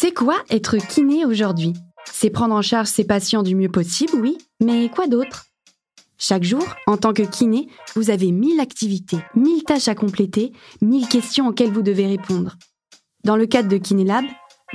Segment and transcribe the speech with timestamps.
[0.00, 1.72] C'est quoi être kiné aujourd'hui?
[2.04, 5.46] C'est prendre en charge ses patients du mieux possible, oui, mais quoi d'autre?
[6.18, 11.08] Chaque jour, en tant que kiné, vous avez mille activités, mille tâches à compléter, mille
[11.08, 12.54] questions auxquelles vous devez répondre.
[13.24, 14.24] Dans le cadre de KinéLab,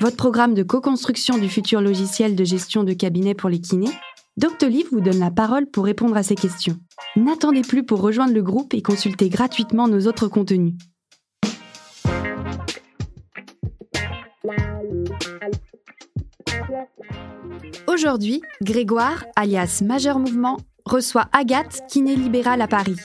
[0.02, 3.94] votre programme de co-construction du futur logiciel de gestion de cabinet pour les kinés,
[4.36, 6.76] Doctolib vous donne la parole pour répondre à ces questions.
[7.16, 10.74] N'attendez plus pour rejoindre le groupe et consulter gratuitement nos autres contenus.
[17.88, 22.98] Aujourd'hui, Grégoire, alias Majeur Mouvement, reçoit Agathe, kiné libérale à Paris.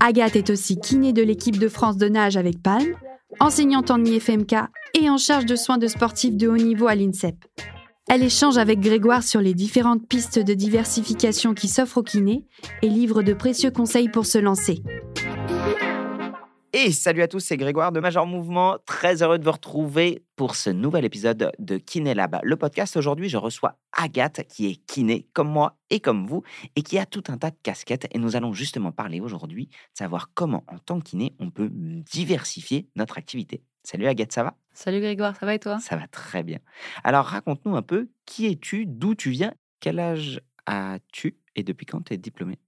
[0.00, 2.94] Agathe est aussi kiné de l'équipe de France de nage avec Palme,
[3.38, 4.54] enseignante en IFMK
[4.94, 7.36] et en charge de soins de sportifs de haut niveau à l'INSEP.
[8.08, 12.44] Elle échange avec Grégoire sur les différentes pistes de diversification qui s'offrent aux kinés
[12.82, 14.82] et livre de précieux conseils pour se lancer.
[16.72, 18.78] Et salut à tous, c'est Grégoire de Major Mouvement.
[18.86, 22.38] Très heureux de vous retrouver pour ce nouvel épisode de Kiné Lab.
[22.44, 26.44] Le podcast aujourd'hui, je reçois Agathe qui est kiné comme moi et comme vous
[26.76, 28.06] et qui a tout un tas de casquettes.
[28.12, 31.70] Et nous allons justement parler aujourd'hui de savoir comment, en tant que kiné, on peut
[31.72, 33.64] diversifier notre activité.
[33.82, 34.56] Salut Agathe, ça va?
[34.72, 35.80] Salut Grégoire, ça va et toi?
[35.80, 36.60] Ça va très bien.
[37.02, 42.02] Alors raconte-nous un peu qui es-tu, d'où tu viens, quel âge as-tu et depuis quand
[42.02, 42.60] tu es diplômée?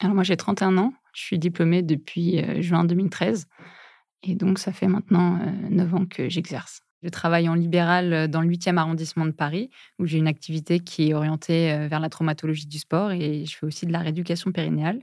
[0.00, 3.46] Alors moi j'ai 31 ans, je suis diplômée depuis euh, juin 2013
[4.22, 6.82] et donc ça fait maintenant euh, 9 ans que j'exerce.
[7.02, 10.80] Je travaille en libéral euh, dans le 8e arrondissement de Paris où j'ai une activité
[10.80, 14.00] qui est orientée euh, vers la traumatologie du sport et je fais aussi de la
[14.00, 15.00] rééducation périnéale.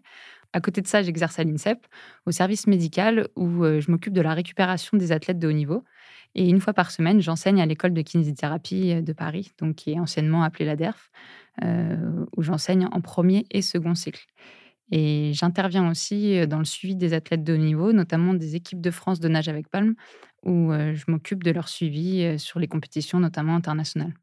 [0.53, 1.85] À côté de ça, j'exerce à l'INSEP,
[2.25, 5.83] au service médical, où je m'occupe de la récupération des athlètes de haut niveau.
[6.35, 9.99] Et une fois par semaine, j'enseigne à l'école de kinésithérapie de Paris, donc qui est
[9.99, 11.11] anciennement appelée la DERF,
[12.37, 14.25] où j'enseigne en premier et second cycle.
[14.91, 18.91] Et j'interviens aussi dans le suivi des athlètes de haut niveau, notamment des équipes de
[18.91, 19.95] France de nage avec palme,
[20.45, 24.13] où je m'occupe de leur suivi sur les compétitions, notamment internationales.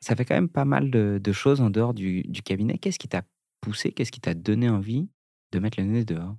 [0.00, 2.76] Ça fait quand même pas mal de, de choses en dehors du, du cabinet.
[2.76, 3.22] Qu'est-ce qui t'a
[3.60, 5.08] poussé, qu'est-ce qui t'a donné envie
[5.52, 6.34] de mettre le nez dehors?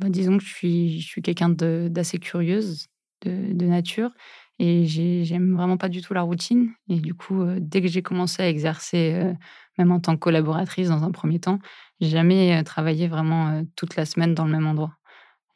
[0.00, 2.86] Bah, disons que je suis, je suis quelqu'un d'assez curieuse
[3.22, 4.12] de, de nature
[4.58, 6.70] et j'ai- j'aime vraiment pas du tout la routine.
[6.88, 9.32] Et du coup, euh, dès que j'ai commencé à exercer, euh,
[9.78, 11.58] même en tant que collaboratrice dans un premier temps,
[12.00, 14.96] j'ai jamais euh, travaillé vraiment toute la semaine dans le même endroit.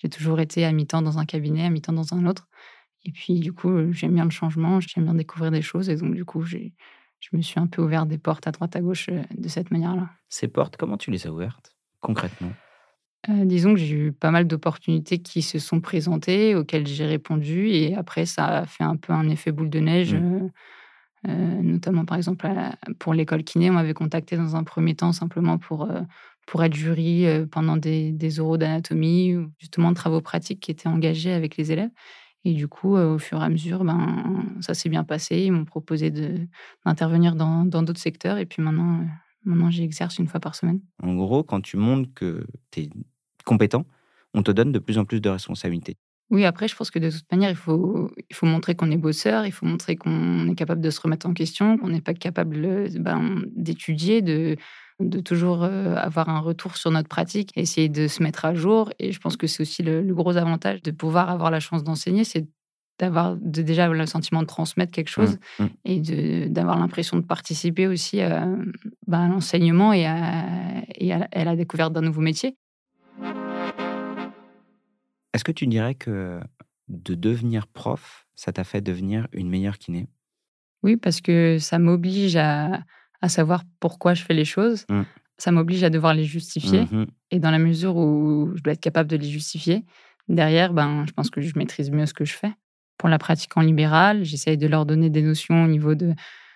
[0.02, 2.48] J'ai toujours été à mi-temps dans un cabinet, à mi-temps dans un autre.
[3.04, 5.88] Et puis, du coup, j'aime bien le changement, j'aime bien découvrir des choses.
[5.88, 6.58] Et donc, du coup, je
[7.32, 10.10] me suis un peu ouvert des portes à droite à gauche de cette manière-là.
[10.28, 11.70] Ces portes, comment tu les as ouvertes
[12.00, 12.52] concrètement?
[13.28, 17.68] Euh, disons que j'ai eu pas mal d'opportunités qui se sont présentées, auxquelles j'ai répondu,
[17.68, 20.18] et après, ça a fait un peu un effet boule de neige, Mmh.
[20.18, 20.48] euh,
[21.28, 23.68] euh, notamment par exemple la- pour l'école kiné.
[23.70, 26.02] On m'avait contacté dans un premier temps simplement pour, euh,
[26.46, 30.88] pour être jury pendant des, des oraux d'anatomie ou justement de travaux pratiques qui étaient
[30.88, 31.90] engagés avec les élèves.
[32.44, 35.38] Et du coup, au fur et à mesure, ben, ça s'est bien passé.
[35.42, 36.12] Ils m'ont proposé
[36.84, 39.00] d'intervenir dans dans d'autres secteurs, et puis maintenant,
[39.44, 40.80] maintenant j'y exerce une fois par semaine.
[41.02, 42.90] En gros, quand tu montres que tu es
[43.46, 43.86] compétent,
[44.34, 45.96] on te donne de plus en plus de responsabilités.
[46.30, 48.96] Oui, après, je pense que de toute manière, il faut, il faut montrer qu'on est
[48.96, 52.14] bosseur, il faut montrer qu'on est capable de se remettre en question, qu'on n'est pas
[52.14, 54.56] capable euh, ben, d'étudier, de,
[54.98, 58.90] de toujours euh, avoir un retour sur notre pratique, essayer de se mettre à jour.
[58.98, 61.84] Et je pense que c'est aussi le, le gros avantage de pouvoir avoir la chance
[61.84, 62.48] d'enseigner, c'est
[62.98, 65.68] d'avoir de déjà le sentiment de transmettre quelque chose Mmh, mmh.
[65.84, 68.46] et d'avoir l'impression de participer aussi à,
[69.06, 70.44] ben, à l'enseignement et, à,
[70.96, 72.56] et à la- à la découverte d'un nouveau métier.
[75.36, 76.40] Est-ce que tu dirais que
[76.88, 80.08] de devenir prof, ça t'a fait devenir une meilleure kiné?
[80.82, 82.80] Oui, parce que ça m'oblige à,
[83.20, 84.86] à savoir pourquoi je fais les choses.
[84.88, 85.02] Mm.
[85.36, 86.86] Ça m'oblige à devoir les justifier.
[86.90, 87.06] Mhm.
[87.30, 89.84] Et dans la mesure où je dois être capable de les justifier,
[90.26, 92.52] derrière, ben, je pense que je maîtrise mieux ce que je fais.
[92.96, 96.14] Pour la pratique en libéral, j'essaye de leur donner des notions au niveau de,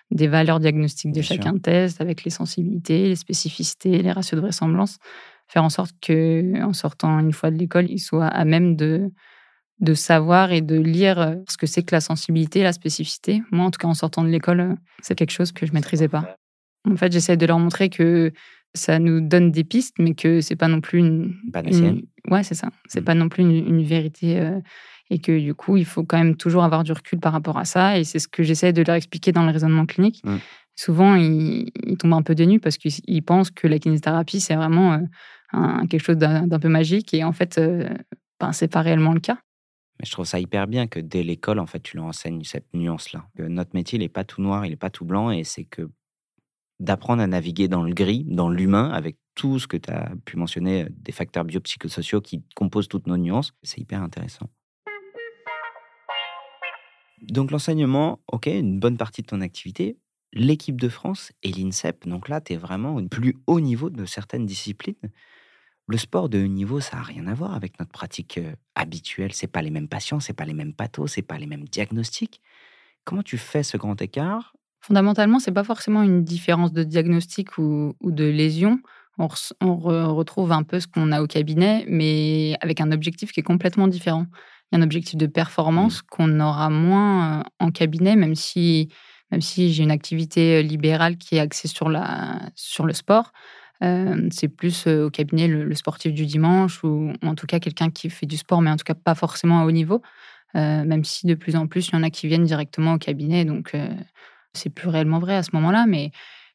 [0.09, 1.35] des valeurs diagnostiques de Bien sûr.
[1.35, 4.97] chacun test, avec les sensibilités, les spécificités, les ratios de vraisemblance.
[5.51, 9.11] Faire en sorte que, en sortant une fois de l'école, ils soient à même de,
[9.79, 13.41] de savoir et de lire euh, ce que c'est que la sensibilité, la spécificité.
[13.51, 16.07] Moi, en tout cas, en sortant de l'école, euh, c'est quelque chose que je maîtrisais
[16.07, 16.37] pas.
[16.89, 18.31] En fait, j'essaie de leur montrer que
[18.73, 21.35] ça nous donne des pistes, mais que c'est pas non plus une.
[21.89, 22.69] Une- Ouais, c'est ça.
[22.87, 23.05] C'est Mm.
[23.05, 24.39] pas non plus une, une vérité.
[24.39, 24.59] euh,
[25.13, 27.65] et que du coup, il faut quand même toujours avoir du recul par rapport à
[27.65, 27.97] ça.
[27.99, 30.21] Et c'est ce que j'essaie de leur expliquer dans le raisonnement clinique.
[30.23, 30.37] Mm.
[30.77, 34.55] Souvent, ils, ils tombent un peu dénus parce qu'ils ils pensent que la kinésithérapie, c'est
[34.55, 34.99] vraiment euh,
[35.53, 37.13] un- quelque chose d'un peu magique.
[37.13, 37.89] Et en fait, euh,
[38.39, 39.37] ben, c'est pas réellement le cas.
[39.99, 42.73] Mais je trouve ça hyper bien que dès l'école, en fait, tu leur enseignes cette
[42.73, 43.27] nuance-là.
[43.37, 45.89] Notre métier, il n'est pas tout noir, il n'est pas tout blanc, et c'est que
[46.79, 50.37] d'apprendre à naviguer dans le gris, dans l'humain, avec tout ce que tu as pu
[50.37, 54.49] mentionner, euh, des facteurs biopsychosociaux qui composent toutes nos nuances, c'est hyper intéressant.
[57.21, 59.97] Donc l'enseignement, ok, une bonne partie de ton activité.
[60.33, 64.05] L'équipe de France et l'INSEP, donc là, tu es vraiment au plus haut niveau de
[64.05, 64.95] certaines disciplines.
[65.87, 68.39] Le sport de haut niveau, ça n'a rien à voir avec notre pratique
[68.75, 69.33] habituelle.
[69.33, 72.41] C'est pas les mêmes patients, c'est pas les mêmes pathos, c'est pas les mêmes diagnostics.
[73.03, 74.53] Comment tu fais ce grand écart?
[74.81, 78.79] Fondamentalement, c'est pas forcément une différence de diagnostic ou, ou de lésion.
[79.17, 82.91] On, res- on re- retrouve un peu ce qu'on a au cabinet, mais avec un
[82.91, 84.25] objectif qui est complètement différent.
[84.71, 88.89] Il y a un objectif de performance qu'on aura moins en cabinet, même si,
[89.29, 93.33] même si j'ai une activité libérale qui est axée sur, la, sur le sport.
[93.83, 97.89] Euh, c'est plus euh, au cabinet le, sportif du dimanche ou en tout cas quelqu'un
[97.89, 100.01] qui fait du sport, mais en tout cas pas forcément à haut niveau.
[100.55, 102.97] Euh, même si de plus en plus il y en a qui viennent directement au
[102.97, 103.75] cabinet, donc
[104.53, 105.85] c'est plus réellement vrai à ce moment-là.
[105.87, 106.11] Mais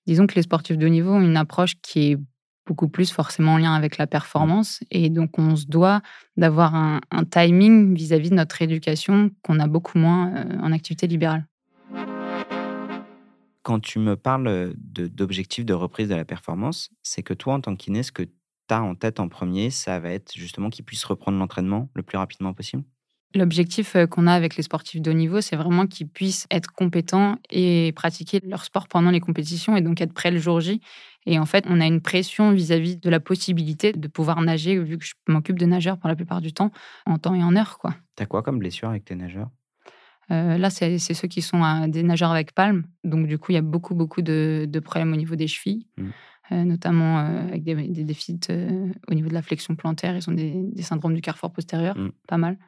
[0.07, 2.19] disons que les sportifs de haut niveau ont une approche qui est
[2.67, 6.03] beaucoup plus forcément en lien avec la performance, et donc on se doit
[6.37, 7.01] d'avoir un,
[7.31, 11.47] timing vis-à-vis de notre éducation qu'on a beaucoup moins en activité libérale.
[13.67, 17.75] Quand tu me parles d'objectifs de, reprise de la performance, c'est que toi, en tant
[17.75, 18.31] que kiné, ce que tu
[18.71, 22.17] as en tête en premier, ça va être justement qu'ils puissent reprendre l'entraînement le plus
[22.17, 22.85] rapidement possible?
[23.35, 27.39] L'objectif qu'on a avec les sportifs de haut niveau, c'est vraiment qu'ils puissent être compétents
[27.51, 30.81] et pratiquer leur sport pendant les compétitions et donc être prêts le jour J.
[31.27, 34.97] Et en fait, on a une pression vis-à-vis de la possibilité de pouvoir nager, vu
[34.97, 36.71] que je m'occupe de nageurs pour la plupart du temps,
[37.05, 37.79] en temps et en heure.
[37.79, 37.97] Quoi.
[38.15, 39.51] T'as quoi comme blessure avec tes nageurs?
[40.33, 42.85] Euh, là, c'est ceux qui sont euh, des nageurs avec palme.
[43.05, 45.87] Donc, du coup, il y a beaucoup, beaucoup de, de problèmes au niveau des chevilles,
[45.97, 46.09] Mm.
[46.53, 48.49] euh, notamment euh, avec des, des déficits
[49.09, 50.17] au niveau de la flexion plantaire.
[50.17, 52.11] Ils ont des, des syndromes du carrefour postérieur, Mm.
[52.27, 52.59] pas mal.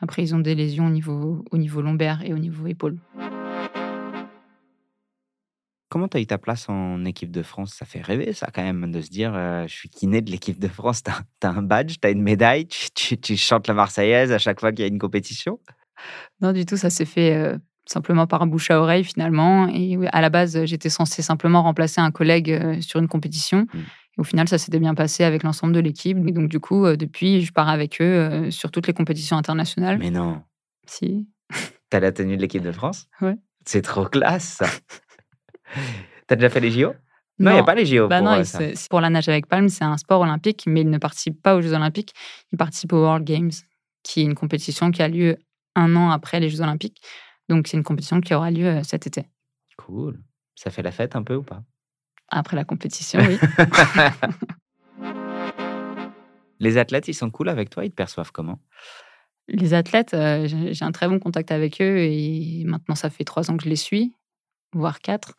[0.00, 2.98] Après, ils ont des lésions au niveau, au niveau lombaire et au niveau épaule.
[5.90, 7.74] Comment tu as eu ta place en équipe de France?
[7.74, 10.60] Ça fait rêver, ça, quand même, de se dire euh, je suis kiné de l'équipe
[10.60, 11.02] de France.
[11.02, 14.38] Tu as, un badge, tu as une médaille, tu, tu- tu chantes la Marseillaise à
[14.38, 15.58] chaque fois qu'il y a une compétition?
[16.40, 17.56] Non, du tout, ça s'est fait euh,
[17.86, 19.68] simplement par bouche à oreille finalement.
[19.68, 23.66] Et à la base, j'étais censée simplement remplacer un collègue euh, sur une compétition.
[23.72, 23.78] Mm.
[23.78, 26.18] Et au final, ça s'était bien passé avec l'ensemble de l'équipe.
[26.26, 29.98] Et donc, du coup, euh, depuis, je pars avec eux sur toutes les compétitions internationales.
[29.98, 30.42] Mais non,
[30.86, 31.28] Si.
[31.90, 33.06] tu as la tenue de l'équipe de France?
[33.20, 33.36] Ouais.
[33.66, 34.66] C'est trop classe, ça.
[35.74, 36.94] tu as déjà fait les JO
[37.38, 38.58] Non, il n'y a pas les JO Bah pour non, euh, ça.
[38.88, 41.60] pour la nage avec palme, c'est un sport olympique, mais il ne participe pas aux
[41.60, 42.14] Jeux olympiques.
[42.52, 43.50] Il participe aux World Games,
[44.02, 45.36] qui est une compétition qui a lieu
[45.76, 47.02] un an après les Jeux olympiques.
[47.48, 49.26] Donc, c'est une compétition qui aura lieu cet été.
[49.76, 50.20] Cool.
[50.54, 51.62] Ça fait la fête un peu ou pas?
[52.28, 53.38] Après la compétition, oui.
[56.60, 58.60] Les athlètes, ils sont cool avec toi, ils te perçoivent comment?
[59.48, 63.50] Les athlètes, euh, j'ai un très bon contact avec eux et maintenant ça fait trois
[63.50, 64.14] ans que je les suis,
[64.72, 65.34] voire quatre.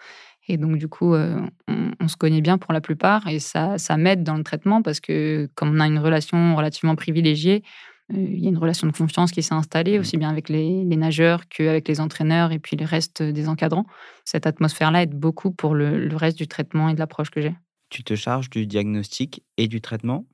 [0.47, 3.77] Et donc du coup, euh, on, on se connaît bien pour la plupart et ça,
[3.77, 7.63] ça m'aide dans le traitement parce que comme on a une relation relativement privilégiée,
[8.13, 10.95] il y a une relation de confiance qui s'est installée aussi bien avec les, les
[10.97, 13.85] nageurs qu'avec les entraîneurs et puis le reste des encadrants.
[14.25, 17.55] Cette atmosphère-là aide beaucoup pour le, le reste du traitement et de l'approche que j'ai.
[17.89, 20.25] Tu te charges du diagnostic et du traitement?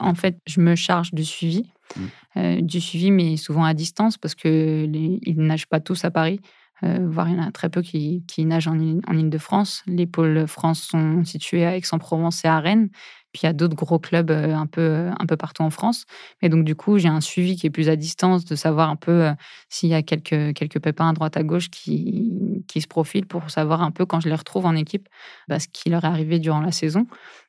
[0.00, 1.64] En fait, je me charge du suivi,
[1.96, 2.06] Mm.
[2.36, 6.04] euh, du suivi, mais souvent à distance parce que les, ils ne nagent pas tous
[6.04, 6.38] à Paris,
[6.84, 9.82] euh, voire il y en a très peu qui, nagent en, en Ile-de-France.
[9.86, 12.88] Les pôles France sont situés à Aix-en-Provence et à Rennes.
[13.32, 16.04] Puis il y a d'autres gros clubs euh, un peu, un peu partout en France.
[16.42, 18.96] Mais donc, du coup, j'ai un suivi qui est plus à distance, de savoir un
[18.96, 19.32] peu euh,
[19.68, 23.50] s'il y a quelques, quelques pépins à droite à gauche qui, qui se profilent pour
[23.50, 25.08] savoir un peu quand je les retrouve en équipe,
[25.48, 27.06] bah, ce qui leur est arrivé durant la saison.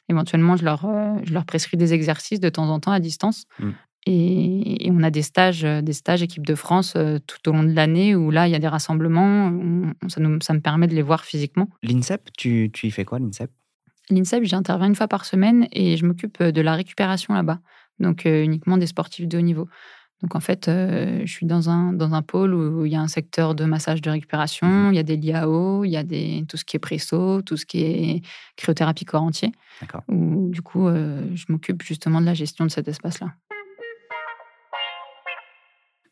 [0.08, 3.46] Éventuellement, je leur, euh, je leur prescris des exercices de temps en temps à distance.
[3.60, 3.72] Mm.
[4.08, 7.54] Et, et on a des stages, euh, des stages équipe de France euh, tout au
[7.54, 9.48] long de l'année où là, il y a des rassemblements.
[9.48, 11.70] on- ça, nous- ça me permet de les voir physiquement.
[11.84, 13.52] L'INSEP, tu, tu y fais quoi, l'INSEP?
[14.10, 17.60] L'INSEP, j'interviens une fois par semaine et je m'occupe de la récupération là-bas.
[18.00, 19.68] Donc euh, uniquement des sportifs de haut niveau.
[20.24, 23.02] Donc en fait, euh, je suis dans un, dans un pôle où il y a
[23.02, 24.94] un secteur de massage de récupération, Mhm.
[24.94, 27.58] il y a des liao, il y a des, tout ce qui est presso, tout
[27.58, 28.22] ce qui est
[28.56, 29.52] cryothérapie corps entier.
[29.80, 30.04] D'accord.
[30.08, 33.34] Où du coup, euh, je m'occupe justement de la gestion de cet espace-là.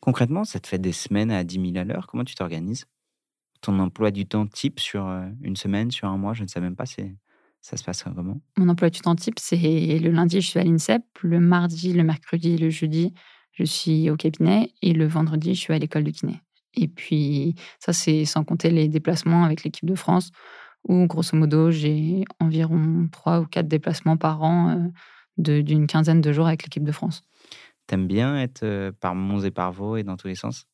[0.00, 2.06] Concrètement, ça te fait des semaines à 10 000 à l'heure.
[2.06, 2.86] Comment tu t'organises?
[3.60, 5.06] Ton emploi du temps type sur
[5.42, 7.14] une semaine, sur un mois, je ne sais même pas, c'est
[7.60, 8.40] ça se passe comment?
[8.56, 11.02] Mon emploi du temps type, c'est le lundi, je suis à l'INSEP.
[11.22, 13.12] Le mardi, le mercredi le jeudi,
[13.52, 14.72] je suis au cabinet.
[14.80, 16.40] Et le vendredi, je suis à l'école de kiné.
[16.72, 20.30] Et puis, ça, c'est sans compter les déplacements avec l'équipe de France,
[20.88, 24.90] où, grosso modo, j'ai environ trois ou quatre déplacements par an
[25.36, 27.22] d'une quinzaine de jours avec l'équipe de France.
[27.90, 30.68] T'aimes bien être par Mons et par Vaux et dans tous les sens?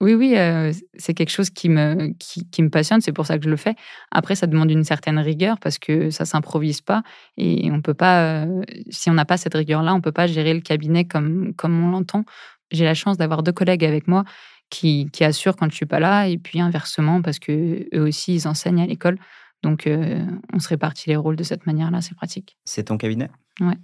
[0.00, 3.38] Oui, oui, euh, c'est quelque chose qui me, qui, qui me passionne, c'est pour ça
[3.38, 3.74] que je le fais.
[4.12, 7.02] Après, ça demande une certaine rigueur parce que ça s'improvise pas
[7.36, 10.54] et on peut pas, euh, si on n'a pas cette rigueur-là, on peut pas gérer
[10.54, 12.24] le cabinet comme, comme on l'entend.
[12.70, 14.22] J'ai la chance d'avoir deux collègues avec moi
[14.70, 18.36] qui, qui assurent quand je suis pas là, et puis inversement, parce que eux aussi,
[18.36, 19.18] ils enseignent à l'école.
[19.64, 22.56] Donc, euh, on se répartit les rôles de cette manière-là, c'est pratique.
[22.64, 23.28] C'est ton cabinet?
[23.60, 23.76] Ouais.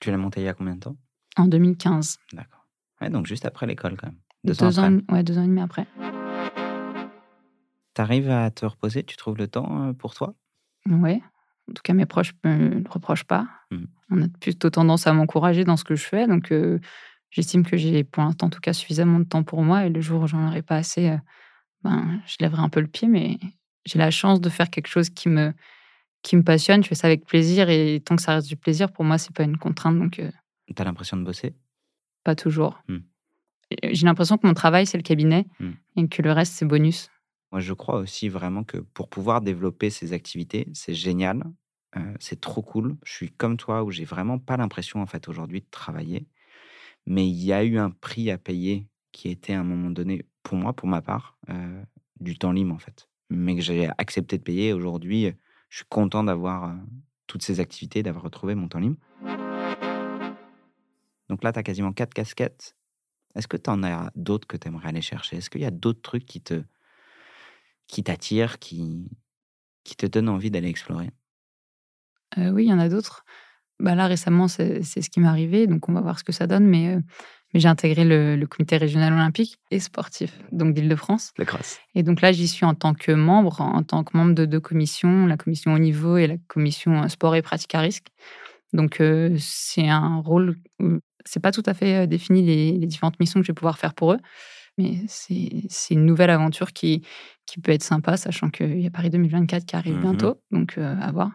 [0.00, 0.96] Tu l'as monté il y a combien de temps?
[1.36, 2.18] En 2015.
[2.32, 2.64] D'accord.
[3.00, 4.18] Ouais, donc juste après l'école quand même.
[4.44, 5.14] Deux, Deux, ans, après.
[5.14, 5.86] ouais, deux ans et demi après.
[7.94, 10.34] T'arrives à te reposer Tu trouves le temps euh, pour toi?
[10.88, 11.20] Ouais.
[11.70, 13.46] En tout cas, mes proches me le reprochent pas.
[13.70, 13.86] Mhm.
[14.10, 16.26] On a plutôt tendance à m'encourager dans ce que je fais.
[16.26, 16.78] Donc, euh,
[17.30, 19.86] j'estime que j'ai pour l'instant, en tout cas, suffisamment de temps pour moi.
[19.86, 21.16] Et le jour où j'en aurai pas assez, euh,
[21.82, 23.08] ben, je lèverai un peu le pied.
[23.08, 23.38] Mais
[23.86, 25.52] j'ai la chance de faire quelque chose qui me,
[26.22, 26.82] qui me passionne.
[26.82, 27.70] Je fais ça avec plaisir.
[27.70, 29.98] Et tant que ça reste du plaisir, pour moi, c'est pas une contrainte.
[29.98, 30.30] Donc, euh,
[30.74, 31.54] T'as l'impression de bosser?
[32.24, 32.82] Pas toujours.
[33.70, 35.46] Et J'ai l'impression que mon travail, c'est le cabinet.
[35.60, 35.76] Mhm.
[35.96, 37.10] Et que le reste, c'est bonus.
[37.52, 41.42] Moi, je crois aussi vraiment que pour pouvoir développer ces activités, c'est génial.
[41.96, 42.96] euh, c'est trop cool.
[43.04, 46.26] Je suis comme toi où j'ai vraiment pas l'impression en fait aujourd'hui de travailler.
[47.06, 50.24] Mais il y a eu un prix à payer qui était à un moment donné,
[50.42, 51.82] pour moi, pour ma part, euh,
[52.18, 53.08] du temps libre en fait.
[53.30, 54.72] Mais que j'ai accepté de payer.
[54.72, 55.32] Aujourd'hui,
[55.68, 56.74] je suis content d'avoir euh,
[57.28, 58.96] toutes ces activités, d'avoir retrouvé mon temps libre.
[61.34, 62.76] Donc là, tu as quasiment quatre casquettes.
[63.34, 65.38] Est-ce que tu en as d'autres que tu aimerais aller chercher?
[65.38, 66.62] Est-ce qu'il y a d'autres trucs qui te
[67.88, 69.10] qui t'attirent, qui,
[69.82, 71.10] qui te donnent envie d'aller explorer?
[72.38, 73.24] Euh, oui, il y en a d'autres.
[73.80, 76.46] Bah là, récemment, c'est ce qui m'est arrivé, donc on va voir ce que ça
[76.46, 76.68] donne.
[76.68, 77.00] Mais, euh,
[77.52, 81.32] mais j'ai intégré le, le comité régional olympique et sportif, donc d'Île-de-France.
[81.36, 81.80] Le cross.
[81.96, 84.60] Et donc là, j'y suis en tant que membre, en tant que membre de deux
[84.60, 88.06] commissions, la commission haut niveau et la commission euh, sport et pratique à risque.
[88.72, 92.86] Donc euh, c'est un rôle où c'est pas tout à fait euh, défini les, les
[92.86, 94.18] différentes missions que je vais pouvoir faire pour eux.
[94.78, 97.02] Mais c'est une nouvelle aventure qui,
[97.46, 100.00] qui peut être sympa, sachant qu'il y a Paris 2024 qui arrive Mhm.
[100.00, 101.30] bientôt, donc euh, à voir.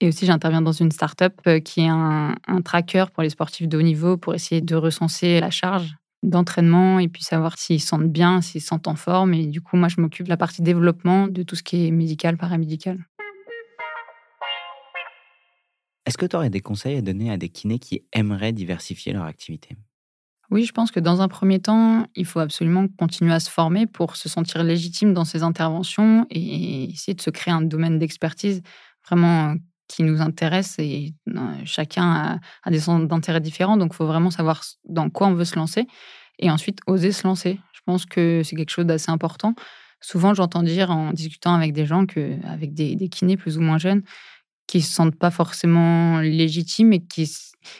[0.00, 3.68] Et aussi, j'interviens dans une start-up euh, qui est un, un tracker pour les sportifs
[3.68, 7.88] de haut niveau pour essayer de recenser la charge d'entraînement et puis savoir s'ils se
[7.88, 9.34] sentent bien, s'ils se sentent en forme.
[9.34, 11.90] Et du coup, moi, je m'occupe de la partie développement de tout ce qui est
[11.90, 13.04] médical, paramédical.
[16.06, 19.24] Est-ce que tu aurais des conseils à donner à des kinés qui aimeraient diversifier leur
[19.24, 19.76] activité?
[20.50, 23.86] Oui, je pense que dans un premier temps, il faut absolument continuer à se former
[23.86, 28.62] pour se sentir légitime dans ses interventions et essayer de se créer un domaine d'expertise
[29.08, 29.54] vraiment euh,
[29.88, 34.30] qui nous intéresse et euh, chacun a, des centres d'intérêt différents, donc il faut vraiment
[34.30, 35.86] savoir dans quoi on veut se lancer
[36.38, 37.58] et ensuite oser se lancer.
[37.72, 39.54] Je pense que c'est quelque chose d'assez important.
[40.00, 43.78] Souvent, j'entends dire en discutant avec des gens, que, avec des kinés plus ou moins
[43.78, 44.02] jeunes,
[44.72, 47.30] qui se sentent pas forcément légitimes et qui,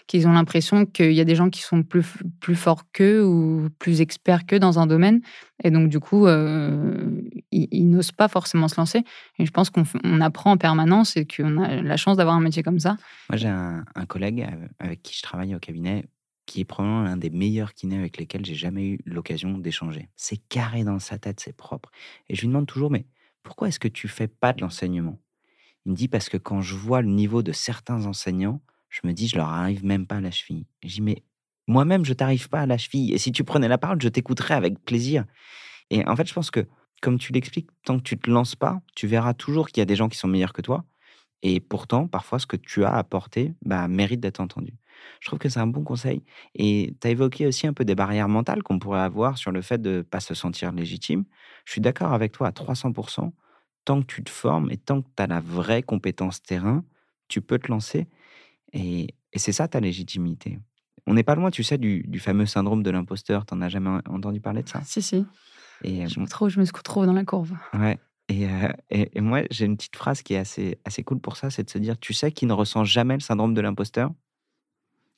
[0.06, 2.04] qu'ils ont l'impression qu'il y a des gens qui sont plus,
[2.38, 5.22] plus forts qu'eux ou plus experts qu'eux dans un domaine.
[5.64, 9.04] Et donc, du coup, euh, ils, n'osent pas forcément se lancer.
[9.38, 12.62] Et je pense qu'on apprend en permanence et qu'on a la chance d'avoir un métier
[12.62, 12.98] comme ça.
[13.30, 16.04] Moi, j'ai un, un collègue euh, avec qui je travaille au cabinet
[16.44, 20.10] qui est probablement l'un des meilleurs kinés avec lesquels j'ai jamais eu l'occasion d'échanger.
[20.14, 21.90] C'est carré dans sa tête, c'est propre.
[22.28, 23.06] Et je lui demande toujours, mais
[23.42, 25.18] pourquoi est-ce que tu fais pas de l'enseignement?
[25.86, 29.12] Il me dit, parce que quand je vois le niveau de certains enseignants, je me
[29.12, 30.66] dis, je leur arrive même pas à la cheville.
[30.84, 31.22] Dis, mais
[31.66, 33.12] moi-même, je t'arrive pas à la cheville.
[33.12, 35.24] Et si tu prenais la parole, je t'écouterais avec plaisir.
[35.90, 36.66] Et en fait, je pense que,
[37.00, 39.86] comme tu l'expliques, tant que tu te lances pas, tu verras toujours qu'il y a
[39.86, 40.84] des gens qui sont meilleurs que toi.
[41.42, 44.74] Et pourtant, parfois, ce que tu as apporté bah, mérite d'être entendu.
[45.20, 46.22] Je trouve que c'est un bon conseil.
[46.54, 49.62] Et tu as évoqué aussi un peu des barrières mentales qu'on pourrait avoir sur le
[49.62, 51.24] fait de ne pas se sentir légitime.
[51.64, 53.32] Je suis d'accord avec toi à 300%.
[53.84, 56.84] Tant que tu te formes et tant que tu as la vraie compétence terrain,
[57.28, 58.06] tu peux te lancer.
[58.72, 60.58] Et, et c'est ça ta légitimité.
[61.06, 63.44] On n'est pas loin, tu sais, du, du fameux syndrome de l'imposteur.
[63.44, 64.80] Tu n'en as jamais entendu parler de ça?
[64.84, 65.26] Si, si.
[65.82, 67.50] et, Je me, trouve, je me retrouve dans la courbe.
[67.74, 67.98] Ouais.
[68.28, 71.36] Et, euh, et, et moi, j'ai une petite phrase qui est assez, assez cool pour
[71.36, 74.12] ça, c'est de se dire, tu sais qui ne ressent jamais le syndrome de l'imposteur?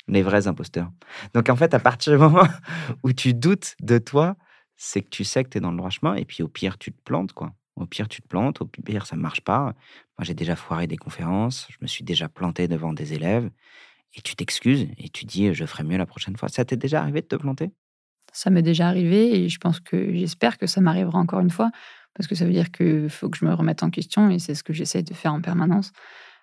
[0.09, 0.91] Les vrais imposteurs.
[1.33, 2.47] Donc en fait, à partir du moment
[3.03, 4.37] où tu doutes de toi,
[4.77, 6.79] c'est que tu sais que tu es dans le droit chemin, et puis au pire,
[6.79, 7.53] tu te plantes, quoi.
[7.77, 9.75] Au pire, tu te plantes, au pire, ça ne marche pas.
[10.19, 13.51] Moi, j'ai déjà foiré des conférences, je me suis déjà planté devant des élèves,
[14.15, 16.49] et tu t'excuses, et tu dis, je ferai mieux la prochaine fois.
[16.49, 17.73] Ça t'est déjà arrivé de te planter?
[18.33, 21.71] Ça m'est déjà arrivé et je pense que j'espère que ça m'arrivera encore une fois
[22.15, 24.55] parce que ça veut dire qu'il faut que je me remette en question et c'est
[24.55, 25.93] ce que j'essaie de faire en permanence.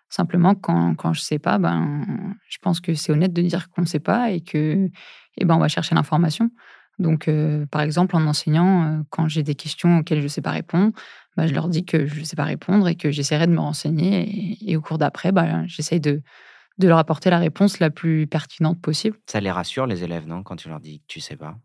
[0.10, 2.06] Simplement, quand, quand je ne sais pas, ben,
[2.50, 4.90] je pense que c'est honnête de dire qu'on ne sait pas et que
[5.38, 6.50] eh ben, on va chercher l'information.
[7.02, 10.42] Donc, euh, par exemple, en enseignant, euh, quand j'ai des questions auxquelles je ne sais
[10.42, 10.94] pas répondre,
[11.36, 13.60] ben, je leur dis que je ne sais pas répondre et que j'essaierai de me
[13.60, 14.22] renseigner.
[14.22, 16.22] Et, et au cours d'après, ben, j'essaie de,
[16.78, 19.18] de leur apporter la réponse la plus pertinente possible.
[19.28, 21.58] Ça les rassure, les élèves, non Quand tu leur dis que tu sais pas?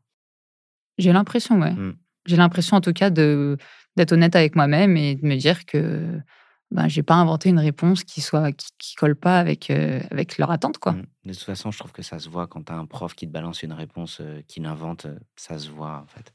[0.99, 1.73] J'ai l'impression, ouais.
[1.73, 1.97] Mm.
[2.27, 6.21] J'ai l'impression, en tout cas, d'être honnête avec moi-même et de me dire que
[6.71, 10.39] ben, j'ai pas inventé une réponse qui soit qui, qui colle pas avec euh, avec
[10.39, 10.93] leur attente, quoi.
[10.93, 11.03] Mm.
[11.27, 13.27] De toute façon, je trouve que ça se voit quand tu as un prof qui
[13.27, 15.07] te balance une réponse euh, qu'il invente,
[15.37, 16.33] ça se voit en fait.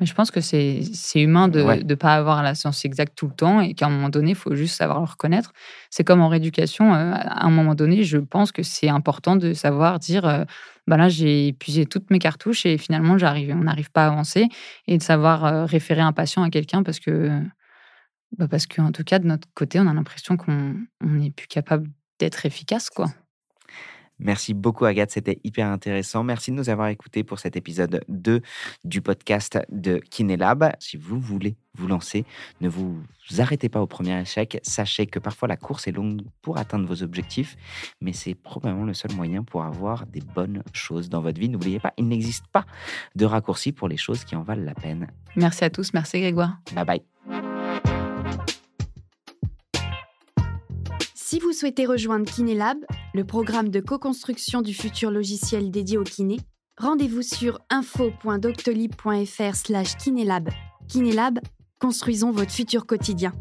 [0.00, 0.80] Mais je pense que c'est
[1.16, 1.96] humain de ne Ouais.
[1.96, 4.54] pas avoir la science exacte tout le temps et qu'à un moment donné, il faut
[4.54, 5.52] juste savoir le reconnaître.
[5.90, 9.52] C'est comme en rééducation, euh, à un moment donné, je pense que c'est important de
[9.52, 10.44] savoir dire euh,
[10.86, 14.48] bah là, j'ai épuisé toutes mes cartouches et finalement, j'arrive, on n'arrive pas à avancer
[14.88, 17.30] et de savoir euh, référer un patient à quelqu'un parce que,
[18.36, 21.48] bah parce qu'en tout cas, de notre côté, on a l'impression qu'on on n'est plus
[21.48, 22.90] capable d'être efficace.
[22.90, 23.06] quoi.
[24.22, 26.22] Merci beaucoup Agathe, c'était hyper intéressant.
[26.22, 28.40] Merci de nous avoir écoutés pour cet épisode 2
[28.84, 30.72] du podcast de Kinelab.
[30.78, 32.24] Si vous voulez vous lancer,
[32.60, 33.02] ne vous
[33.38, 34.60] arrêtez pas au premier échec.
[34.62, 37.56] Sachez que parfois la course est longue pour atteindre vos objectifs,
[38.00, 41.48] mais c'est probablement le seul moyen pour avoir des bonnes choses dans votre vie.
[41.48, 42.64] N'oubliez pas, il n'existe pas
[43.16, 45.08] de raccourci pour les choses qui en valent la peine.
[45.34, 45.92] Merci à tous.
[45.94, 46.58] Merci Grégoire.
[46.74, 47.41] Bye bye.
[51.32, 52.76] Si vous souhaitez rejoindre Kinelab,
[53.14, 56.36] le programme de co-construction du futur logiciel dédié au kiné,
[56.76, 60.50] rendez-vous sur info.doctolib.fr slash kinelab.
[60.88, 61.38] Kinelab,
[61.78, 63.32] construisons votre futur quotidien.